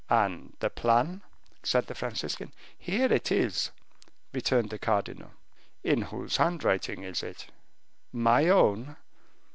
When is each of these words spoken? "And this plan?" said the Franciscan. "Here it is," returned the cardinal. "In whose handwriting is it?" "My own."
"And 0.09 0.57
this 0.59 0.71
plan?" 0.73 1.21
said 1.61 1.85
the 1.85 1.93
Franciscan. 1.93 2.51
"Here 2.75 3.13
it 3.13 3.31
is," 3.31 3.69
returned 4.33 4.71
the 4.71 4.79
cardinal. 4.79 5.29
"In 5.83 6.01
whose 6.01 6.37
handwriting 6.37 7.03
is 7.03 7.21
it?" 7.21 7.45
"My 8.11 8.49
own." 8.49 8.95